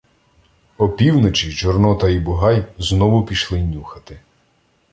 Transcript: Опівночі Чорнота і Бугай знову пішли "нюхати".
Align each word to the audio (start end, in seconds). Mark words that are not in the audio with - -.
Опівночі 0.77 1.53
Чорнота 1.53 2.09
і 2.09 2.19
Бугай 2.19 2.65
знову 2.79 3.25
пішли 3.25 3.63
"нюхати". 3.63 4.19